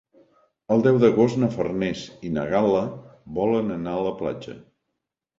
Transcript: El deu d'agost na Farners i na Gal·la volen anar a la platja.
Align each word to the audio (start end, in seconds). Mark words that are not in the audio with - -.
El 0.75 0.79
deu 0.85 0.95
d'agost 1.01 1.35
na 1.41 1.49
Farners 1.57 2.05
i 2.29 2.31
na 2.37 2.45
Gal·la 2.53 2.81
volen 3.35 3.69
anar 3.75 3.93
a 3.99 4.07
la 4.07 4.15
platja. 4.23 4.57